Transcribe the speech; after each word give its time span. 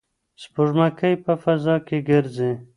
سپوږمکۍ 0.41 1.13
په 1.23 1.33
فضا 1.43 1.75
کې 1.87 1.97
ګرځي. 2.09 2.51